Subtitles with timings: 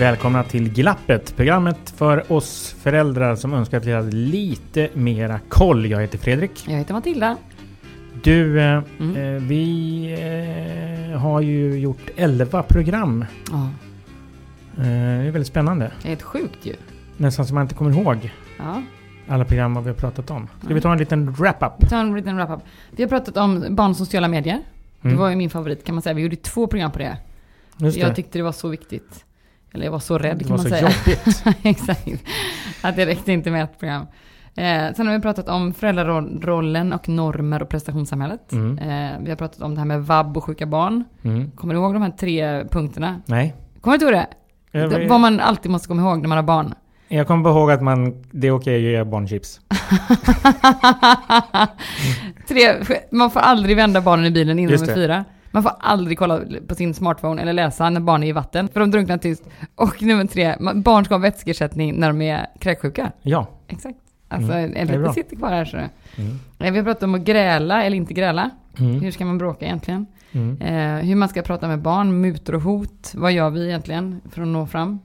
[0.00, 5.86] Välkomna till Glappet, programmet för oss föräldrar som önskar att vi hade lite mera koll.
[5.86, 6.64] Jag heter Fredrik.
[6.68, 7.36] Jag heter Matilda.
[8.22, 9.16] Du, eh, Mm.
[9.36, 10.04] eh, vi
[11.12, 13.24] eh, har ju gjort 11 program.
[13.50, 13.68] Ja,
[14.76, 15.90] det är väldigt spännande.
[16.02, 16.74] det är helt sjukt ju.
[17.16, 18.82] Nästan som man inte kommer ihåg Ja.
[19.28, 20.46] alla program vi har pratat om.
[20.58, 20.74] Ska Ja.
[20.74, 21.88] vi ta en liten wrap-up?
[21.88, 22.60] Ta en liten wrap-up.
[22.90, 24.60] Vi har pratat om barn sociala medier.
[25.00, 25.20] Det Mm.
[25.20, 26.14] var ju min favorit kan man säga.
[26.14, 27.16] Vi gjorde två program på det.
[27.76, 28.06] Just det.
[28.06, 29.24] Jag tyckte det var så viktigt.
[29.74, 30.82] Eller jag var så rädd det kan var man så säga.
[30.82, 31.44] jobbigt.
[31.62, 32.08] Exakt.
[32.82, 34.06] Att det räckte inte med ett program.
[34.56, 38.52] Eh, sen har vi pratat om föräldrarollen och normer och prestationssamhället.
[38.52, 38.78] Mm.
[38.78, 41.04] Eh, vi har pratat om det här med vab och sjuka barn.
[41.22, 41.50] Mm.
[41.50, 43.20] Kommer du ihåg de här tre punkterna?
[43.26, 43.54] Nej.
[43.80, 44.26] Kommer du inte ihåg det?
[44.72, 46.74] Jag, Vad man alltid måste komma ihåg när man har barn.
[47.08, 49.60] jag kommer ihåg att man, det är okej att ge barn chips.
[52.48, 52.74] Tre,
[53.10, 54.94] man får aldrig vända barnen i bilen innan de är det.
[54.94, 55.24] fyra.
[55.50, 58.80] Man får aldrig kolla på sin smartphone eller läsa när barn är i vatten, för
[58.80, 59.44] de drunknar tyst.
[59.74, 63.12] Och nummer tre, barn ska ha vätskeersättning när de är kräksjuka.
[63.22, 63.46] Ja.
[63.68, 63.98] Exakt.
[64.28, 65.76] Alltså, Mm, det eller det sitter kvar här så.
[65.76, 65.90] Mm.
[66.58, 68.50] Eh, Vi har pratat om att gräla eller inte gräla.
[68.78, 69.00] Mm.
[69.00, 70.06] Hur ska man bråka egentligen?
[70.32, 70.60] Mm.
[70.60, 73.12] Eh, hur man ska prata med barn, mutor och hot.
[73.14, 74.98] Vad gör vi egentligen för att nå fram?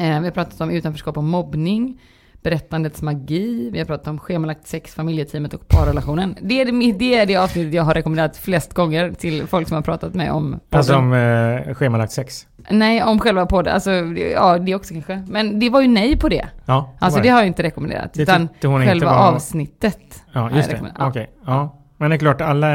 [0.00, 2.00] Eh, vi har pratat om utanförskap och mobbning.
[2.42, 3.70] Berättandets magi.
[3.72, 6.34] Vi har pratat om schemalagt sex, familjeteamet och parrelationen.
[6.42, 9.74] Det är det, det är det avsnittet jag har rekommenderat flest gånger till folk som
[9.74, 10.60] har pratat med om podden.
[10.70, 12.46] Alltså om eh, schemalagt sex.
[12.70, 13.74] Nej, om själva podden.
[13.74, 13.90] Alltså,
[14.34, 15.24] ja, det också kanske.
[15.28, 16.48] Men det var ju nej på det.
[16.64, 18.12] Ja, Alltså var det har jag inte rekommenderat.
[18.14, 20.22] Det utan själva var- avsnittet.
[20.32, 20.80] Ja, just det.
[20.98, 21.30] Okej.
[21.46, 21.76] Ja.
[22.00, 22.68] Men det är klart, alla,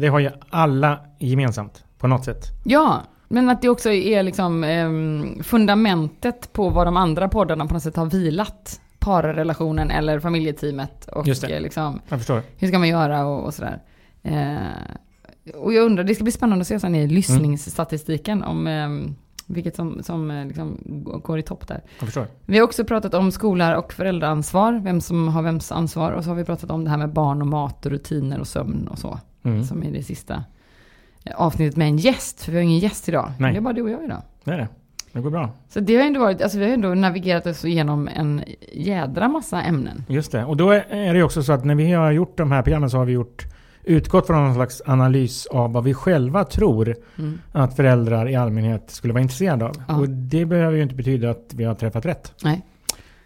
[0.00, 1.84] det har ju alla gemensamt.
[1.98, 2.44] På något sätt.
[2.64, 7.74] Ja, men att det också är liksom ehm, fundamentet på vad de andra poddarna på
[7.74, 8.80] något sätt har vilat.
[8.98, 11.48] Parrelationen eller familjeteamet och Just det.
[11.56, 12.42] eh, liksom, Jag förstår.
[12.56, 13.82] hur ska man göra och, och sådär.
[14.22, 19.14] Eh, och jag undrar, det ska bli spännande att se sen i lyssningsstatistiken om ehm,
[19.48, 20.78] vilket som, som eh, liksom
[21.24, 21.82] går i topp där.
[21.98, 22.26] Jag förstår.
[22.46, 26.12] Vi har också pratat om skola och föräldraansvar, vem som har vems ansvar.
[26.12, 28.46] Och så har vi pratat om det här med barn och mat och rutiner och
[28.46, 29.18] sömn och så.
[29.42, 29.64] Mm.
[29.64, 30.44] Som är det sista
[31.24, 32.42] eh, avsnittet med en gäst.
[32.42, 33.32] För vi har ingen gäst idag.
[33.38, 33.52] Nej.
[33.52, 34.22] Det är bara du och jag idag.
[34.44, 34.68] Det är det.
[35.12, 35.50] Det går bra.
[35.68, 39.62] Så det har ändå varit, alltså vi har ändå navigerat oss igenom en jädra massa
[39.62, 40.04] ämnen.
[40.08, 40.44] Just det.
[40.44, 42.98] Och då är det också så att när vi har gjort de här programmen så
[42.98, 43.46] har vi gjort
[43.88, 47.38] utgått från någon slags analys av vad vi själva tror Mm.
[47.52, 49.72] att föräldrar i allmänhet skulle vara intresserade av.
[49.88, 49.96] Ja.
[49.96, 52.34] Och det behöver ju inte betyda att vi har träffat rätt.
[52.44, 52.62] Nej.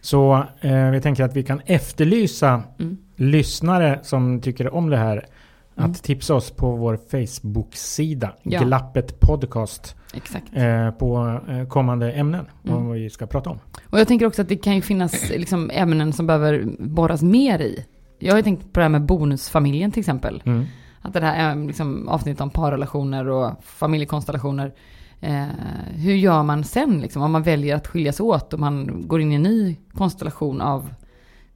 [0.01, 2.97] Så eh, vi tänker att vi kan efterlysa Mm.
[3.17, 5.27] lyssnare som tycker om det här
[5.75, 5.95] att Mm.
[5.95, 8.61] tipsa oss på vår Facebook-sida, Ja.
[8.63, 10.45] Glappet Podcast, Exakt.
[10.53, 12.47] eh, på eh, kommande ämnen.
[12.69, 12.87] Mm.
[12.87, 13.59] Vad vi ska prata om.
[13.91, 17.59] Och jag tänker också att det kan ju finnas liksom, ämnen som behöver borras mer
[17.59, 17.85] i.
[18.23, 20.43] Jag har ju tänkt på det här med bonusfamiljen till exempel.
[20.47, 20.65] Mm.
[21.01, 24.73] Att det här är liksom avsnitt om parrelationer och familjekonstellationer.
[25.21, 25.47] Eh,
[25.95, 29.33] hur gör man sen liksom, om man väljer att skiljas åt och man går in
[29.33, 30.95] i en ny konstellation av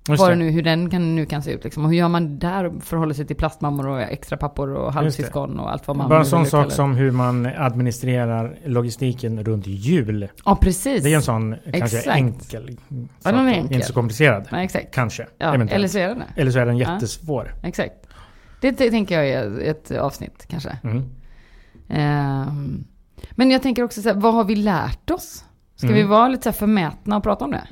[0.08, 0.34] Just vad det.
[0.36, 1.84] nu, hur den kan, nu kan se ut liksom.
[1.84, 5.72] Och hur gör man där förhåller sig till plastmammor och extra pappor och halvsyskon och
[5.72, 10.28] allt vad man Bara en sån sak som hur man administrerar logistiken runt jul.
[10.44, 11.02] Ja, precis.
[11.02, 12.06] Det är en sån kanske Exakt.
[12.16, 13.32] enkel Ja, sak.
[13.34, 13.74] är enkel.
[13.74, 14.48] Inte så komplicerad.
[14.52, 14.94] Nej, exakt.
[14.94, 15.26] Kanske.
[15.38, 16.40] Ja, eller så är den det.
[16.40, 16.92] Eller så är den Ja.
[16.94, 17.54] jättesvår.
[17.62, 17.94] Exakt.
[18.60, 20.78] Det, det tänker jag är ett avsnitt kanske.
[20.84, 21.02] Mm.
[21.88, 22.84] Ehm,
[23.30, 25.44] men jag tänker också så här, vad har vi lärt oss?
[25.76, 25.98] Ska Mm.
[25.98, 27.62] vi vara lite så förmätna och prata om det?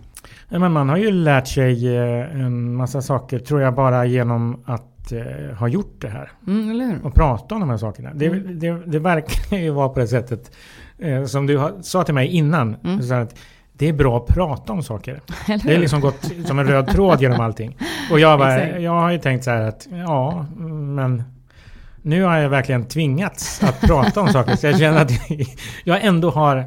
[0.48, 5.12] Men man har ju lärt sig eh, en massa saker tror jag bara genom att
[5.12, 6.30] eh, ha gjort det här.
[6.46, 7.00] Mm?
[7.04, 8.10] Och prata om de här sakerna.
[8.14, 8.58] Det, Mm.
[8.58, 10.50] det, det verkar ju vara på det sättet.
[10.98, 12.76] Eh, som du har, sa till mig innan.
[12.84, 13.02] Mm.
[13.02, 13.34] Så att
[13.72, 15.20] det är bra att prata om saker.
[15.46, 15.78] Det hur?
[15.78, 17.76] liksom gått som en röd tråd genom allting.
[18.10, 20.46] Och jag, bara, jag har ju tänkt så här att ja,
[20.96, 21.22] men
[22.02, 24.56] nu har jag verkligen tvingats att prata om saker.
[24.56, 25.10] Så jag känner att
[25.84, 26.64] jag ändå har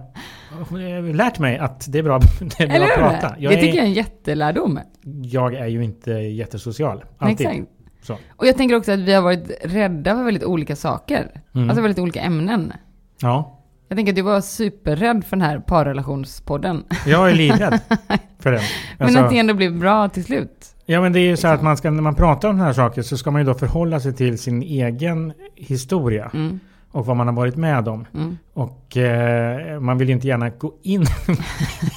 [1.14, 3.36] lärt mig att det är bra, det är bra Eller att prata.
[3.40, 4.80] Jag det tycker jag är, är en jättelärdom.
[5.24, 7.04] jag är ju inte jättesocial.
[7.18, 7.48] Alltid.
[7.48, 7.68] Exakt.
[8.02, 8.18] Så.
[8.36, 11.32] Och jag tänker också att vi har varit rädda för väldigt olika saker.
[11.56, 11.70] Mm.
[11.70, 12.74] Alltså väldigt olika ämnen.
[13.22, 16.84] Ja, Jag tänker att du var superrädd för den här parrelationspodden.
[17.06, 17.80] jag är livrädd
[18.40, 18.62] för den.
[18.98, 20.74] Men Alltså- att det ändå blev bra till slut.
[20.86, 21.66] Ja men det är ju så att Liksom.
[21.66, 24.00] man ska, när man pratar om sådana här saker så ska man ju då förhålla
[24.00, 26.60] sig till sin egen historia Mm,
[26.98, 28.06] och vad man har varit med om.
[28.14, 28.38] mm.
[28.54, 31.06] Och eh, man vill ju inte gärna gå in,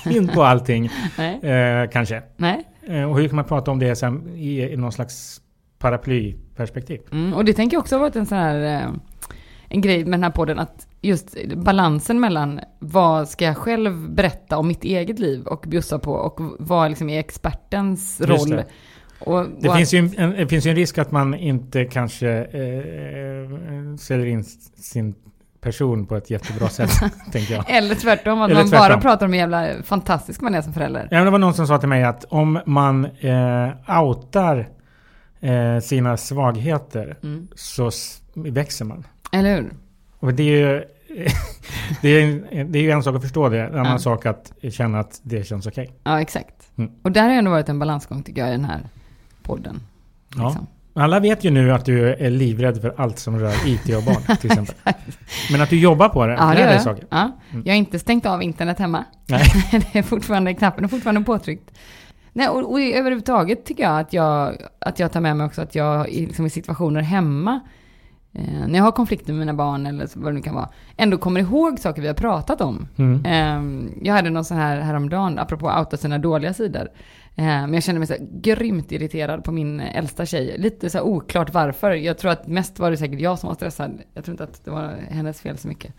[0.10, 2.22] in på allting Nej, eh, kanske.
[2.36, 2.64] nej.
[2.86, 5.40] Eh, och hur kan man prata om det sen i, i någon slags
[5.78, 7.00] paraplyperspektiv?
[7.12, 8.90] Mm, och det tänker jag också har varit en sån här eh,
[9.68, 14.58] en grej med den här podden att just balansen mellan vad ska jag själv berätta
[14.58, 18.62] om mitt eget liv och bjussa på och vad liksom är expertens roll.
[19.24, 19.30] Det.
[19.30, 22.28] Och, Det, och finns ju en, det finns ju en risk att man inte kanske
[22.30, 24.44] eh, säljer in
[24.76, 25.14] sin
[25.60, 26.90] person på ett jättebra sätt,
[27.32, 27.64] tänker jag.
[27.70, 29.00] Eller tvärtom, att Eller man bara tvärtom.
[29.00, 31.08] pratar om hur jävla fantastisk man är som förälder.
[31.10, 34.68] Ja, men det var någon som sa till mig att om man eh, outar
[35.40, 37.48] eh, sina svagheter Mm.
[37.54, 37.90] så
[38.34, 39.06] växer man.
[39.32, 39.70] Eller hur?
[40.18, 40.82] Och det är ju,
[42.02, 42.22] det är,
[42.52, 43.98] en- det är ju en sak att förstå det, en annan Ja.
[43.98, 45.90] sak att känna att det känns okej.
[46.04, 46.54] Ja, exakt.
[46.78, 46.90] Mm.
[47.02, 48.80] Och där har ändå varit en balansgång tycker jag i den här
[49.50, 49.80] podden.
[50.36, 50.48] Ja.
[50.48, 50.66] Liksom.
[50.94, 54.36] Alla vet ju nu att du är livrädd för allt som rör IT och barn
[54.36, 54.74] till exempel.
[55.52, 56.82] Men att du jobbar på det, Ja, det dig jag.
[56.82, 57.06] saker.
[57.10, 57.30] Ja.
[57.50, 57.62] Mm.
[57.66, 59.04] Jag har inte stängt av internet hemma.
[59.26, 59.44] Nej.
[59.92, 61.70] det är fortfarande, knappen är fortfarande påtryckt.
[62.32, 65.74] Nej, och, och överhuvudtaget tycker jag att jag, att jag tar med mig också att
[65.74, 67.60] jag liksom i situationer hemma,
[68.32, 71.18] eh, när jag har konflikter med mina barn eller vad det nu kan vara, ändå
[71.18, 72.88] kommer ihåg saker vi har pratat om.
[72.96, 73.24] Mm.
[73.24, 76.88] Eh, jag hade någon sån här häromdagen, apropå att outa sina dåliga sidor.
[77.36, 80.58] Eh, men jag kände mig så här grymt irriterad på min äldsta tjej.
[80.58, 81.90] Lite så här oklart varför.
[81.90, 84.00] Jag tror att mest var det säkert jag som var stressad.
[84.14, 85.94] Jag tror inte att det var hennes fel så mycket.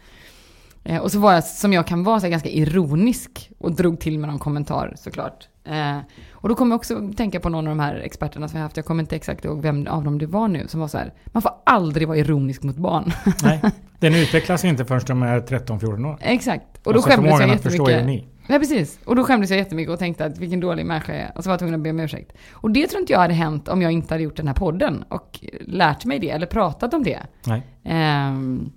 [0.84, 4.20] Eh, och så var jag, som jag kan vara, så ganska ironisk och drog till
[4.20, 5.48] med någon kommentar såklart.
[5.64, 5.98] Eh,
[6.32, 8.78] och då kommer jag också tänka på någon av de här experterna som jag haft,
[8.78, 11.14] jag kommer inte exakt ihåg vem av dem det var nu, som var så här,
[11.26, 13.12] man får aldrig vara ironisk mot barn.
[13.44, 13.62] Nej,
[14.00, 16.18] den utvecklas inte förrän de är 13-14 år.
[16.22, 16.88] exakt.
[16.88, 18.26] Och då skämdes jag jättemycket.
[18.48, 19.00] Ja, precis.
[19.06, 21.32] Och då skämdes jag jättemycket och tänkte att vilken dålig människa jag är.
[21.36, 22.32] Och så var jag tvungen att be om ursäkt.
[22.52, 25.04] Och det tror inte jag hade hänt om jag inte hade gjort den här podden
[25.10, 27.20] och lärt mig det, eller pratat om det.
[27.46, 27.64] Nej.
[27.84, 28.72] Ehm,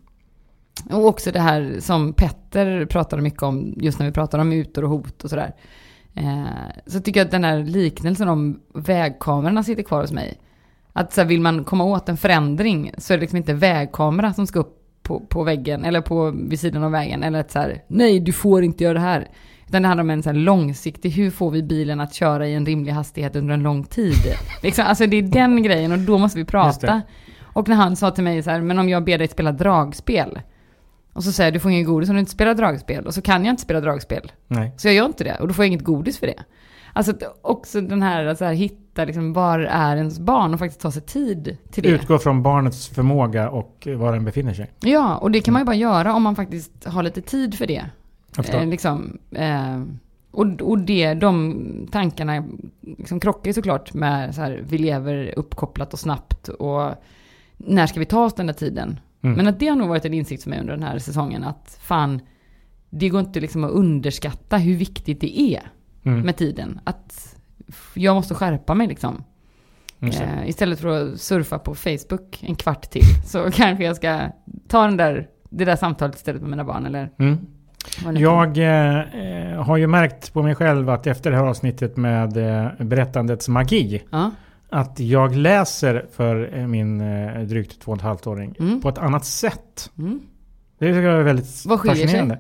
[0.90, 4.84] och också det här som Petter pratade mycket om, just när vi pratade om mutor
[4.84, 5.54] och hot och sådär.
[6.14, 6.46] Ehm,
[6.86, 10.40] så tycker jag att den här liknelsen om vägkamerorna sitter kvar hos mig.
[10.92, 14.32] Att så här, vill man komma åt en förändring så är det liksom inte vägkamera
[14.32, 17.22] som ska upp på, på väggen eller på, vid sidan av vägen.
[17.22, 19.28] Eller att så här, nej du får inte göra det här.
[19.68, 22.54] Utan det handlar om en så här långsiktig, hur får vi bilen att köra i
[22.54, 24.14] en rimlig hastighet under en lång tid?
[24.62, 27.02] liksom, alltså det är den grejen och då måste vi prata.
[27.42, 30.38] Och när han sa till mig så här, men om jag ber dig spela dragspel.
[31.14, 33.06] Och så säger jag, du får ingen godis om du inte spelar dragspel.
[33.06, 34.32] Och så kan jag inte spela dragspel.
[34.48, 34.72] Nej.
[34.76, 35.36] Så jag gör inte det.
[35.40, 36.44] Och då får jag inget godis för det.
[36.92, 37.12] Alltså
[37.42, 40.90] också den här, att så här hitta liksom, var är ens barn och faktiskt ta
[40.90, 41.88] sig tid till det.
[41.88, 44.72] Utgå från barnets förmåga och var den befinner sig.
[44.80, 47.66] Ja, och det kan man ju bara göra om man faktiskt har lite tid för
[47.66, 47.84] det.
[48.48, 49.82] Eh, liksom, eh,
[50.30, 52.44] och, och det, de tankarna
[52.80, 56.90] liksom krockar ju såklart med så här, vi lever uppkopplat och snabbt och
[57.56, 59.00] när ska vi ta oss den där tiden?
[59.24, 59.36] Mm.
[59.36, 61.78] Men att det har nog varit en insikt för mig under den här säsongen att
[61.82, 62.20] fan,
[62.90, 65.60] det går inte liksom att underskatta hur viktigt det är
[66.06, 66.20] Mm.
[66.20, 66.80] med tiden.
[66.84, 67.36] Att
[67.94, 69.24] jag måste skärpa mig liksom.
[69.98, 70.06] Det.
[70.22, 74.20] Eh, istället för att surfa på Facebook en kvart till så kanske jag ska
[74.68, 77.38] ta den där, det där samtalet istället med mina barn eller Mm.
[78.16, 82.70] Jag eh, har ju märkt på mig själv att efter det här avsnittet med eh,
[82.84, 84.30] berättandets magi Ja.
[84.74, 88.80] Att jag läser för eh, min eh, drygt två och ett halvt åring Mm.
[88.80, 89.90] på ett annat sätt.
[89.98, 90.20] Mm.
[90.78, 92.06] Det tycker jag är väldigt Vad skiljer sig?
[92.06, 92.38] fascinerande.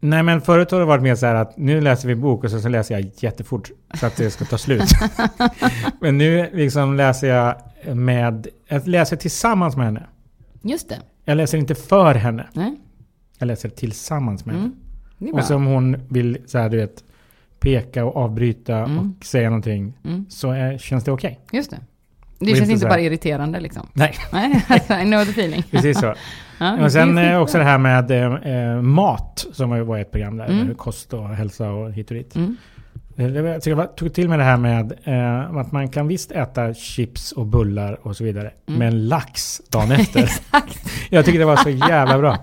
[0.00, 2.50] Nej men förut har det varit mer så här att nu läser vi bok och
[2.50, 4.82] så, så läser jag jättefort så att det ska ta slut.
[6.00, 7.54] men nu liksom läser jag
[7.96, 10.06] med, jag läser tillsammans med henne.
[10.62, 10.98] Just det.
[11.24, 12.46] Jag läser inte för henne.
[12.52, 12.80] Nej.
[13.38, 14.70] Jag läser tillsammans med henne.
[15.20, 15.32] Mm.
[15.32, 15.40] Bra.
[15.40, 17.04] Och så om hon vill så här, du vet,
[17.60, 18.98] peka och avbryta Mm.
[19.18, 20.26] och säga någonting Mm.
[20.28, 21.40] så är, känns det okej.
[21.52, 21.76] Just det.
[22.38, 23.86] Det Och känns inte inte så bara irriterande liksom.
[23.92, 25.62] Nej, Nej, alltså, I know the feeling.
[25.70, 26.14] precis så.
[26.62, 30.10] Ja, och sen det eh, också det här med eh, eh, mat som var ett
[30.10, 30.46] program där.
[30.46, 30.74] Mm.
[30.74, 32.36] Kost och hälsa och hit och dit.
[32.36, 32.56] Mm.
[33.16, 36.74] Jag tycker jag tog till mig det här med eh, att man kan visst äta
[36.74, 38.50] chips och bullar och så vidare.
[38.68, 38.78] Mm.
[38.78, 40.20] Men lax dagen efter.
[40.24, 40.90] Exakt.
[41.10, 42.38] jag tycker det var så jävla bra.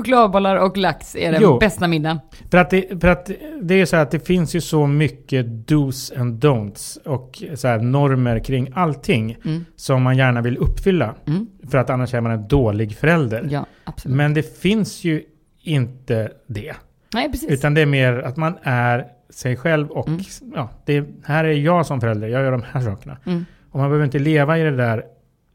[0.00, 1.58] Chokladbollar och lax är den Jo.
[1.58, 2.18] bästa middagen.
[2.50, 3.30] För att, det, för att
[3.62, 7.68] det är så här att det finns ju så mycket dos and don'ts och så
[7.68, 9.64] här normer kring allting Mm.
[9.76, 11.14] som man gärna vill uppfylla.
[11.26, 11.46] Mm.
[11.70, 13.48] För att annars är man en dålig förälder.
[13.50, 14.16] Ja, absolut.
[14.16, 15.22] Men det finns ju
[15.62, 16.74] inte det.
[17.14, 17.50] Nej, precis.
[17.50, 20.20] Utan det är mer att man är sig själv och Mm.
[20.54, 23.16] ja, det är, här är jag som förälder, jag gör de här sakerna.
[23.26, 23.44] Mm.
[23.70, 25.04] Och man behöver inte leva i det där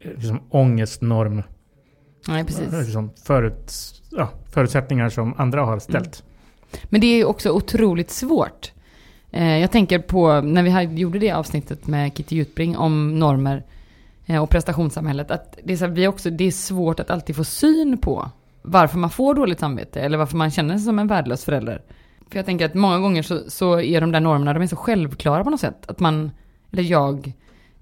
[0.00, 1.42] eh, liksom, ångestnorm,
[2.28, 2.72] Nej, precis.
[2.72, 3.72] liksom, förut,
[4.10, 6.24] ja, förutsättningar som andra har ställt.
[6.84, 8.72] Men det är också otroligt svårt.
[9.30, 13.64] Eh, jag tänker på när vi gjorde det avsnittet med Kitty Jutbring om normer
[14.26, 15.30] eh, och prestationssamhället.
[15.30, 18.30] Att det är, så här, vi också, det är svårt att alltid få syn på
[18.62, 21.82] varför man får dåligt samvete eller varför man känner sig som en värdelös förälder.
[22.30, 24.76] För jag tänker att många gånger så, så är de där normerna, de är så
[24.76, 25.84] självklara på något sätt.
[25.86, 26.30] Att man,
[26.72, 27.32] eller jag,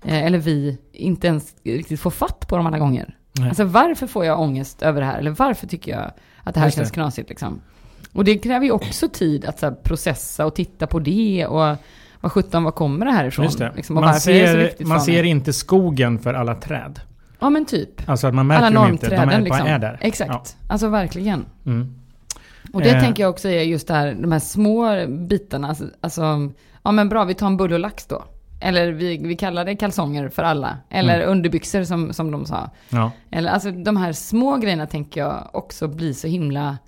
[0.04, 3.16] eh, eller vi, inte ens riktigt får fatt på dem alla gånger.
[3.32, 3.49] Nej.
[3.49, 5.18] Alltså varför får jag ångest över det här?
[5.18, 6.10] Eller varför tycker jag
[6.44, 6.80] att det här Just det.
[6.82, 7.60] känns knasigt liksom?
[8.12, 11.76] Och det kräver ju också tid att så här, processa och titta på det och
[12.20, 13.44] vad sjutton, var kommer det här ifrån?
[13.44, 13.72] Just det.
[13.76, 17.00] Liksom, man det ser, man ser inte skogen för alla träd.
[17.40, 18.08] Ja men typ.
[18.08, 19.66] Alltså att man märker Alla dem inte, de är, liksom.
[19.66, 19.99] är där.
[20.00, 20.56] Exakt.
[20.68, 21.44] Alltså verkligen.
[21.64, 21.70] Ja.
[21.70, 21.94] Mm.
[22.72, 23.00] Och det Eh.
[23.02, 25.68] tänker jag också är just det här, de här små bitarna.
[25.68, 26.50] Alltså, alltså,
[26.82, 28.25] ja men bra, vi tar en bulle och lax då.
[28.61, 30.79] Eller vi, vi kallar det kalsonger för alla.
[30.90, 31.31] Eller Mm.
[31.31, 32.71] underbyxor som, som de sa.
[32.88, 33.11] Ja.
[33.31, 36.79] Eller alltså de här små grejerna tänker jag också blir så himla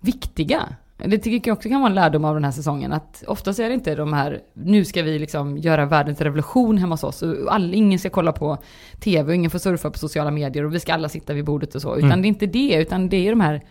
[0.00, 0.62] viktiga.
[0.96, 2.92] Det tycker jag också kan vara en lärdom av den här säsongen.
[2.92, 6.92] Att oftast är det inte de här, nu ska vi liksom göra världens revolution hemma
[6.92, 7.22] hos oss.
[7.22, 8.58] Och all, ingen ska kolla på
[9.00, 11.74] tv och ingen får surfa på sociala medier och vi ska alla sitta vid bordet
[11.74, 11.96] och så.
[11.96, 12.22] Utan Mm.
[12.22, 13.62] det är inte det, utan det är de här,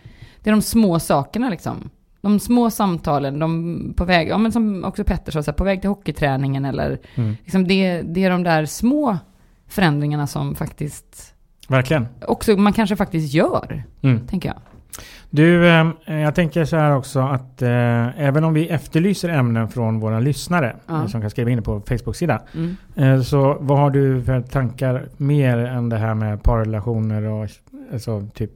[0.42, 1.90] det är de små sakerna liksom.
[2.22, 5.64] De små samtalen, de på väg, ja men som också Petter sa, så här, på
[5.64, 7.36] väg till hockeyträningen eller Mm.
[7.44, 9.18] liksom det, det är de där små
[9.68, 11.34] förändringarna som faktiskt
[11.68, 12.06] Verkligen.
[12.28, 14.26] också man kanske faktiskt gör, Mm.
[14.26, 14.58] tänker jag.
[15.30, 20.00] Du, eh, jag tänker så här också att eh, även om vi efterlyser ämnen från
[20.00, 21.08] våra lyssnare Ja.
[21.08, 22.42] som kan skriva in på Facebook-sida.
[22.54, 22.76] Mm.
[22.96, 27.48] Eh, så vad har du för tankar mer än det här med parrelationer och
[27.92, 28.52] alltså, typ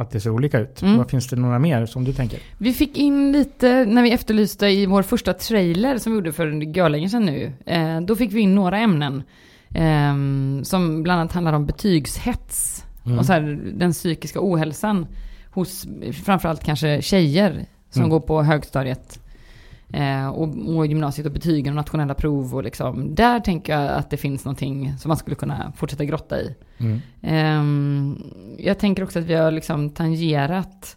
[0.00, 0.82] att det ser olika ut?
[0.82, 0.96] Mm.
[0.98, 2.38] Vad finns det några mer som du tänker?
[2.58, 6.46] Vi fick in lite när vi efterlyste i vår första trailer som vi gjorde för
[6.76, 7.52] görlänge sedan nu.
[7.66, 9.22] Eh, då fick vi in några ämnen.
[9.74, 12.84] ehm, som bland annat handlar om betygshets.
[13.06, 13.18] Mm.
[13.18, 15.06] Och så här, den psykiska ohälsan
[15.50, 15.86] hos
[16.24, 18.10] framförallt kanske tjejer som Mm.
[18.10, 19.20] går på högstadiet.
[19.92, 23.14] Eh, och, och gymnasiet och betygen och nationella prov och liksom.
[23.14, 26.54] Där tänker jag att det finns någonting som man skulle kunna fortsätta grotta i.
[26.78, 27.00] Mm.
[27.22, 28.22] Ehm,
[28.58, 30.96] jag tänker också att vi har liksom tangerat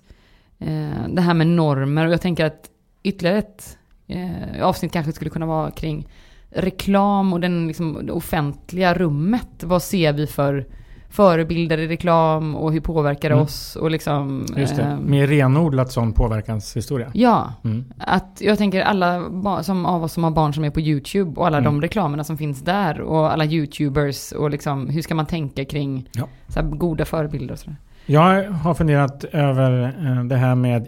[0.60, 2.70] eh, det här med normer och jag tänker att
[3.04, 6.08] ytterligare ett eh, avsnitt kanske skulle kunna vara kring
[6.50, 9.64] reklam och den liksom, det offentliga rummet.
[9.64, 10.66] Vad ser vi för
[11.14, 13.44] förebilder i reklam och hur påverkar det Mm.
[13.46, 13.76] oss?
[13.76, 14.82] Och liksom, Just det.
[14.82, 17.12] ehm, Mer renodlat sån påverkanshistoria.
[17.14, 17.86] Ja, Mm.
[17.98, 19.24] att jag tänker alla
[19.64, 21.66] som av oss som har barn som är på YouTube och alla Mm.
[21.74, 26.10] de reklamerna som finns där och alla YouTubers och liksom hur ska man tänka kring
[26.14, 26.28] Ja.
[26.48, 27.76] så goda förebilder och sådär.
[28.06, 30.88] Jag har funderat över eh, det här med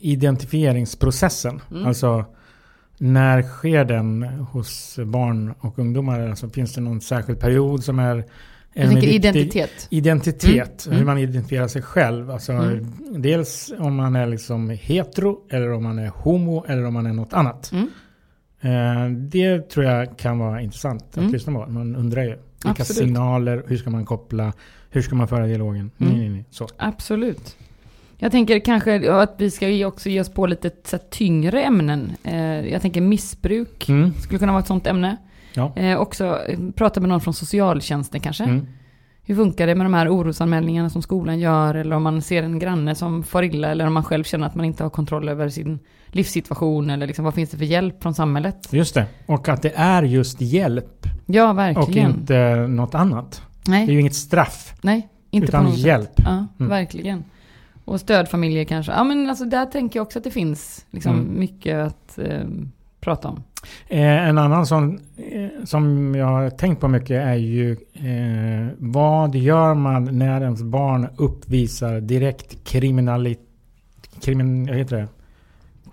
[0.00, 1.60] identifieringsprocessen.
[1.70, 1.86] Mm.
[1.86, 2.24] Alltså
[2.98, 6.28] när sker den hos barn och ungdomar?
[6.28, 8.24] Alltså, finns det någon särskild period som är
[8.78, 9.86] Jag en tänker identitet.
[9.90, 10.98] Identitet, Mm.
[10.98, 12.30] hur man identifierar sig själv.
[12.30, 12.86] Alltså, Mm.
[13.22, 17.12] Dels om man är liksom hetero, eller om man är homo, eller om man är
[17.12, 17.72] något annat.
[17.72, 17.88] Mm.
[18.60, 21.32] Eh, det tror jag kan vara intressant att Mm.
[21.32, 21.70] lyssna på.
[21.70, 22.28] Man undrar ju.
[22.64, 22.96] Vilka Absolut.
[22.96, 24.52] signaler, hur ska man koppla,
[24.90, 25.90] hur ska man föra dialogen?
[25.98, 26.12] Mm.
[26.12, 26.44] Nej, nej, nej.
[26.50, 26.68] Så.
[26.76, 27.56] Absolut.
[28.16, 30.70] Jag tänker kanske att vi ska också ge oss på lite
[31.10, 32.12] tyngre ämnen.
[32.24, 34.14] Eh, jag tänker missbruk Mm.
[34.14, 35.16] skulle kunna vara ett sånt ämne.
[35.58, 35.72] Ja.
[35.76, 38.44] Eh, också eh, prata med någon från socialtjänsten kanske.
[38.44, 38.66] Mm.
[39.22, 41.74] Hur funkar det med de här orosanmälningarna som skolan gör?
[41.74, 43.68] Eller om man ser en granne som far illa?
[43.70, 46.90] Eller om man själv känner att man inte har kontroll över sin livssituation?
[46.90, 48.68] Eller liksom, vad finns det för hjälp från samhället?
[48.72, 49.06] Just det.
[49.26, 52.10] Och att det är just hjälp Ja, och verkligen.
[52.10, 53.42] inte något annat.
[53.64, 54.74] Det är nej, ju inget straff.
[54.82, 56.06] nej, inte utan på något hjälp.
[56.16, 56.24] sätt.
[56.24, 56.70] Ja, Mm.
[56.70, 57.24] verkligen.
[57.84, 58.92] Och stödfamiljer kanske.
[58.92, 61.40] Ja, men alltså där tänker jag också att det finns liksom Mm.
[61.40, 62.40] mycket att eh,
[63.08, 63.42] prata om.
[63.88, 69.34] Eh, en annan sån eh, som jag har tänkt på mycket är ju eh, vad
[69.34, 73.44] gör man när ens barn uppvisar direkt kriminalitet
[74.20, 75.08] krimin, vad heter det?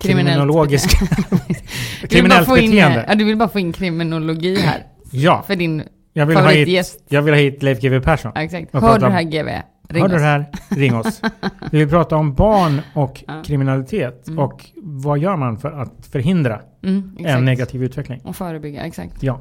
[0.00, 0.90] Kriminologisk
[2.08, 3.04] kriminellt in, beteende.
[3.08, 4.82] Ja, du vill bara få in kriminologi här.
[5.10, 5.82] Ja, För din
[6.12, 8.32] jag vill, ha hit, jag vill ha hit Leif GW Persson.
[8.34, 8.72] Ja, exakt.
[8.72, 9.48] Hör du det här GV?
[9.88, 10.20] Ring Hör du oss.
[10.20, 10.46] det här?
[10.68, 11.22] Ring oss.
[11.72, 13.42] Vi vill prata om barn och Ja.
[13.46, 14.28] kriminalitet.
[14.28, 14.38] Mm.
[14.38, 18.20] Och vad gör man för att förhindra Mm, en negativ utveckling?
[18.24, 19.22] Och förebygga, exakt.
[19.22, 19.40] Ja.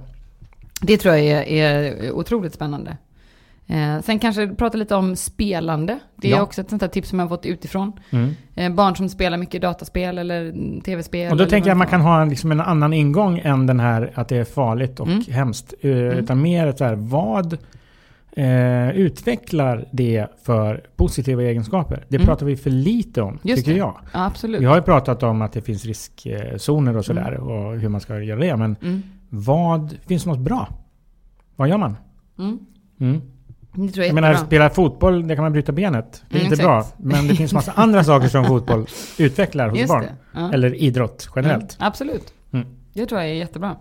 [0.82, 2.98] Det tror jag är, är otroligt spännande.
[3.68, 6.00] Eh, sen kanske prata lite om spelande.
[6.16, 6.42] Det är Ja.
[6.42, 7.92] också ett sånt här tips som jag har fått utifrån.
[8.10, 8.32] Mm.
[8.56, 11.32] Eh, barn som spelar mycket dataspel eller mm, tv-spel.
[11.32, 13.80] Och då tänker jag att man kan ha en, liksom en annan ingång än den
[13.80, 15.24] här att det är farligt och Mm.
[15.30, 15.74] hemskt.
[15.82, 17.58] Eh, Utan mer så här, vad
[18.36, 22.06] eh, utvecklar det för positiva egenskaper?
[22.10, 22.26] Det Mm.
[22.28, 23.78] pratar vi för lite om, Just tycker det.
[23.78, 23.96] jag.
[24.14, 24.62] Ja, absolut.
[24.62, 28.20] Vi har ju pratat om att det finns riskzoner och sådär och hur man ska
[28.22, 28.56] göra det.
[28.58, 29.04] Men Mm.
[29.30, 30.68] vad, finns det något bra?
[31.56, 31.98] Vad gör man?
[32.40, 32.60] Mm.
[33.00, 33.22] Mm.
[33.78, 36.24] Det tror jag Jag menar, spela fotboll, det kan man bryta benet.
[36.30, 36.98] Det är Mm, inte exakt.
[36.98, 37.10] bra.
[37.10, 38.86] Men det finns massa andra saker som fotboll
[39.20, 40.06] utvecklar hos Just barn.
[40.34, 40.54] Ja.
[40.54, 41.78] Eller idrott generellt.
[41.80, 42.34] Mm, absolut.
[42.52, 42.68] Mm.
[42.94, 43.76] Det tror jag är jättebra.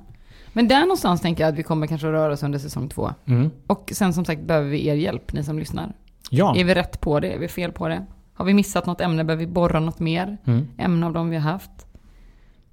[0.54, 3.11] Men där någonstans tänker jag att vi kommer kanske röra oss under säsong två.
[3.26, 3.50] Mm.
[3.66, 5.92] Och sen som sagt behöver vi er hjälp, ni som lyssnar.
[6.30, 6.56] Ja.
[6.56, 7.32] Är vi rätt på det?
[7.32, 8.06] Är vi fel på det?
[8.34, 9.25] Har vi missat något ämne?
[9.25, 10.37] Behöver vi borra något mer?
[10.44, 10.68] Mm.
[10.78, 11.87] Ämne av de vi har haft?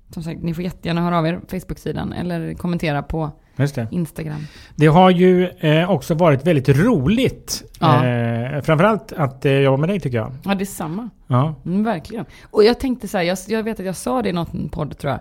[0.09, 3.87] Som sagt, ni får jättegärna höra av er på Facebook-sidan eller kommentera på det.
[3.91, 4.47] Instagram.
[4.75, 7.63] Det har ju eh, också varit väldigt roligt.
[7.79, 8.05] Ja.
[8.05, 10.33] Eh, framförallt att eh, jobba med dig tycker jag.
[10.43, 11.09] Ja, det är samma.
[11.27, 11.55] Ja.
[11.65, 12.25] Mm, verkligen.
[12.51, 14.97] Och jag tänkte så här, jag, jag vet att jag sa det i någon podd
[14.97, 15.19] tror jag.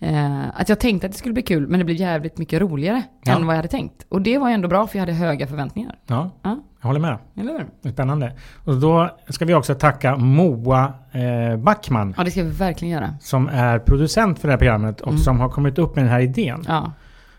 [0.00, 3.02] Eh, att jag tänkte att det skulle bli kul, men det blev jävligt mycket roligare
[3.24, 3.36] Ja.
[3.36, 4.06] än vad jag hade tänkt.
[4.08, 5.98] Och det var ändå bra, för jag hade höga förväntningar.
[6.06, 7.18] ja, Ja, jag håller med.
[7.36, 7.52] eller
[7.82, 7.92] hur?
[7.92, 8.32] Spännande.
[8.64, 12.14] Och då ska vi också tacka Moa eh, Backman.
[12.16, 13.14] Ja, det ska vi verkligen göra.
[13.20, 15.18] Som är producent för det här programmet och Mm.
[15.18, 16.64] som har kommit upp med den här idén.
[16.68, 16.92] Ja.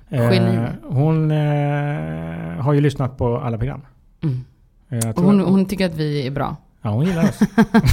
[0.09, 3.81] Eh, hon eh, har ju lyssnat på alla program.
[4.23, 4.45] Mm.
[4.89, 6.55] Eh, hon, hon tycker att vi är bra.
[6.81, 7.39] Ja, hon gillar oss.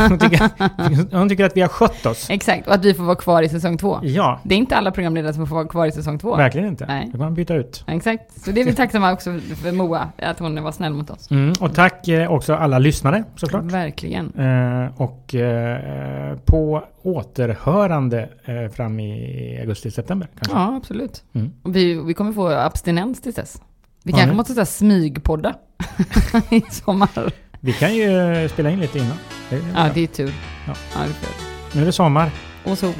[0.09, 2.31] hon, tycker, hon tycker att vi har skött oss.
[2.31, 3.99] Exakt, och att vi får vara kvar i säsong två.
[4.02, 6.37] Ja, Det är inte alla programledare som får vara kvar i säsong två.
[6.37, 6.87] verkligen inte.
[6.87, 7.05] Nej.
[7.05, 7.85] Det kan man byta ut.
[7.87, 11.31] Exakt, så det är vi tacksamma också för Moa, att hon var snäll mot oss.
[11.31, 13.64] Mm, och tack eh, också alla lyssnare såklart.
[13.64, 14.35] Verkligen.
[14.35, 20.57] Eh, och eh, på återhörande eh, fram i augusti-september kanske.
[20.59, 21.25] Ja, absolut.
[21.33, 21.52] Mm.
[21.64, 23.62] Vi, vi kommer få abstinens tills dess.
[24.05, 24.35] Vi kanske nu.
[24.37, 25.55] måste smygpodda
[26.50, 27.33] i sommar.
[27.66, 29.18] Vi kan ju eh, spela in lite innan.
[29.50, 30.35] Det Ja, det är tur.
[30.66, 30.75] Ja.
[30.94, 31.46] Ja, det är tur.
[31.73, 32.30] Nu är det sommar.
[32.64, 32.92] Och sol.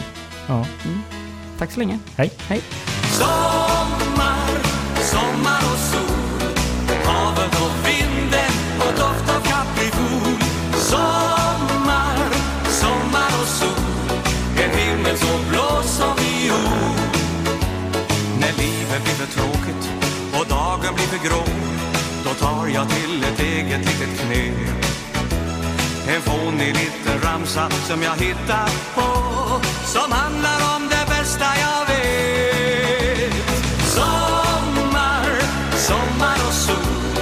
[0.47, 0.67] Ja.
[1.59, 1.99] Tack så länge.
[2.17, 2.31] Hej.
[2.49, 2.61] Hej.
[3.13, 4.49] Sommar,
[5.01, 6.51] sommar och sol
[7.05, 10.43] Havet och vinden och doft av kaprifol
[10.75, 12.19] Sommar,
[12.69, 14.21] sommar och sol
[14.65, 16.97] En himmel så blå som viol
[18.41, 19.91] När livet blir för tråkigt
[20.41, 21.76] och dagen blir för grå
[22.41, 24.87] tar jag till ett eget litet knep
[26.09, 29.03] en fånig liten ramsa som jag hittat på
[29.85, 33.33] Som handlar om det bästa jag vet.
[33.87, 35.27] Sommar,
[35.77, 37.17] sommar och sol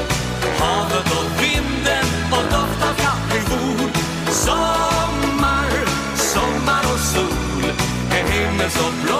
[0.58, 3.90] Havet och vinden och doft av kaprifol
[4.30, 5.70] Sommar,
[6.16, 7.64] sommar och sol
[8.10, 9.13] En himmel så blå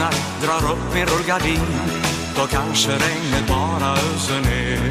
[0.00, 1.66] vaknar drar upp min rullgardin
[2.36, 4.90] Då kanske regnet bara öser ner.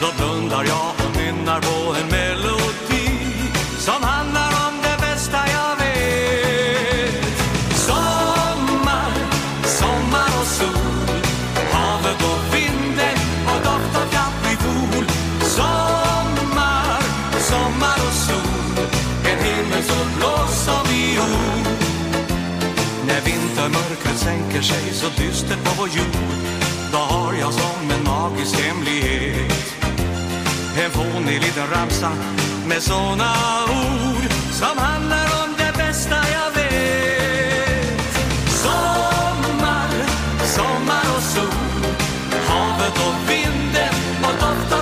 [0.00, 2.51] Då blundar jag och nynnar på en melodi.
[23.92, 26.16] Mörkret sänker sig så dystert på vår jord.
[26.92, 29.74] Då har jag som en magisk hemlighet.
[30.84, 32.10] En fånig liten ramsa
[32.66, 33.32] med såna
[33.64, 38.14] ord Som handlar om det bästa jag vet.
[38.64, 39.90] Sommar,
[40.44, 41.84] sommar och sol
[42.48, 44.81] Havet och vinden och doft